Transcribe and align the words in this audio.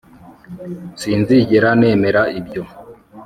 Sinzigera 1.01 1.69
nemera 1.81 2.21
ibyo 2.39 2.63